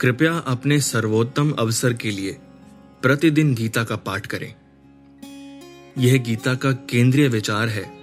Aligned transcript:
कृपया 0.00 0.38
अपने 0.38 0.80
सर्वोत्तम 0.80 1.52
अवसर 1.52 1.92
के 1.92 2.10
लिए 2.10 2.36
प्रतिदिन 3.02 3.54
गीता 3.54 3.84
का 3.84 3.96
पाठ 3.96 4.26
करें। 4.26 4.54
यह 5.98 6.18
गीता 6.18 6.54
का 6.54 6.72
केंद्रीय 6.72 7.28
विचार 7.28 7.68
है 7.68 7.98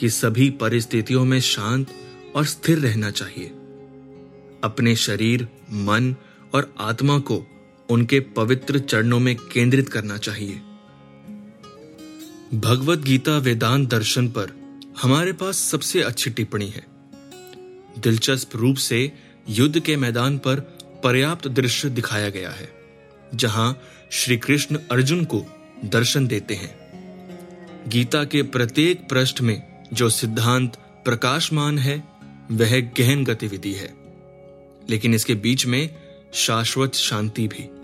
कि 0.00 0.10
सभी 0.10 0.50
परिस्थितियों 0.50 1.24
में 1.24 1.40
शांत 1.40 1.86
और 2.36 2.44
स्थिर 2.44 2.78
रहना 2.78 3.10
चाहिए। 3.10 3.46
अपने 4.64 4.96
शरीर, 4.96 5.48
मन 5.70 6.16
और 6.54 6.74
आत्मा 6.78 7.18
को 7.18 7.46
उनके 7.90 8.20
पवित्र 8.20 8.78
चरणों 8.78 9.20
में 9.20 9.36
केंद्रित 9.36 9.88
करना 9.88 10.16
चाहिए। 10.16 10.54
भगवत 12.54 12.98
गीता 12.98 13.38
वेदांत 13.38 13.90
दर्शन 13.90 14.28
पर 14.28 14.52
हमारे 15.02 15.32
पास 15.32 15.56
सबसे 15.56 16.02
अच्छी 16.02 16.30
टिप्पणी 16.30 16.68
है। 16.68 16.86
दिलचस्प 17.98 18.56
रूप 18.56 18.76
से 18.76 19.12
युद्ध 19.48 19.80
के 19.80 19.96
मैदान 19.96 20.38
पर 20.38 20.77
पर्याप्त 21.04 21.48
दृश्य 21.48 21.88
दिखाया 21.88 22.28
गया 22.28 22.50
है, 22.50 22.72
जहाँ 23.34 23.82
श्री 24.10 24.36
कृष्ण 24.36 24.78
अर्जुन 24.90 25.24
को 25.24 25.46
दर्शन 25.84 26.26
देते 26.26 26.54
हैं। 26.54 26.88
गीता 27.88 28.24
के 28.24 28.42
प्रत्येक 28.42 29.08
पृष्ठ 29.08 29.40
में 29.40 29.84
जो 29.92 30.08
सिद्धांत 30.08 30.76
प्रकाशमान 31.04 31.78
है, 31.78 32.04
वह 32.50 32.80
गहन 32.80 33.24
गतिविधि 33.24 33.72
है। 33.72 33.94
लेकिन 34.90 35.14
इसके 35.14 35.34
बीच 35.34 35.66
में 35.66 35.96
शाश्वत 36.34 36.94
शांति 36.94 37.48
भी। 37.48 37.77